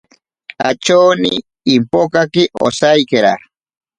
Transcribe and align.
Atyoni 0.69 1.33
impokaki 1.75 2.43
osaikera. 2.65 3.33